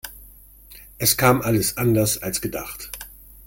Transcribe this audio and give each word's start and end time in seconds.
Es 0.97 1.15
kam 1.15 1.43
alles 1.43 1.77
anders 1.77 2.23
als 2.23 2.41
gedacht. 2.41 2.89